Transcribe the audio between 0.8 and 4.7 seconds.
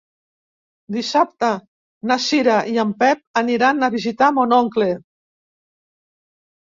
Dissabte na Cira i en Pep aniran a visitar mon